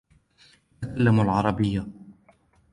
[0.83, 1.87] أتعلم العربية.